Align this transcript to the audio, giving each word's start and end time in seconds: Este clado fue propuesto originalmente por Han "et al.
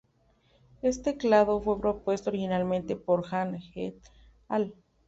Este 0.81 1.15
clado 1.15 1.61
fue 1.61 1.79
propuesto 1.79 2.31
originalmente 2.31 2.95
por 2.95 3.23
Han 3.29 3.59
"et 3.75 3.97
al. 4.47 4.73